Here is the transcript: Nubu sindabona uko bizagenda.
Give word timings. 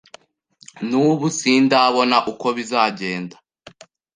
Nubu 0.89 1.27
sindabona 1.37 2.17
uko 2.31 2.47
bizagenda. 2.57 3.35